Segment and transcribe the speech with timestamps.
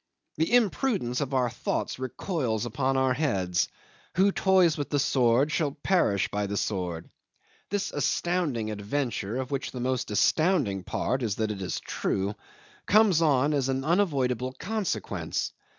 [0.37, 3.67] The imprudence of our thoughts recoils upon our heads;
[4.15, 7.07] who toys with the sword shall perish by the sword.
[7.69, 12.33] This astounding adventure, of which the most astounding part is that it is true,
[12.87, 15.53] comes on as an unavoidable consequence.